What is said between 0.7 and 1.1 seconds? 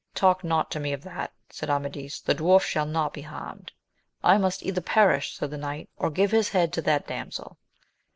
to me of